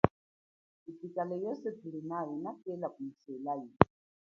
[0.89, 3.65] Upikalo weswe tulinao inatela kumuselao.